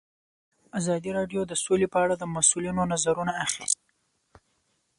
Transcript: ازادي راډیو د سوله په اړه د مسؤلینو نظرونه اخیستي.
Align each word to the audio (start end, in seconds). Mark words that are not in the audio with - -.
ازادي 0.79 1.11
راډیو 1.17 1.41
د 1.47 1.53
سوله 1.63 1.87
په 1.93 1.97
اړه 2.03 2.15
د 2.17 2.23
مسؤلینو 2.35 2.83
نظرونه 2.93 3.33
اخیستي. 3.45 3.89